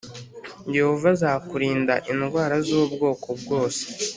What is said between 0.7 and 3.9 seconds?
Yehova azakurinda indwara z’ubwoko bwose;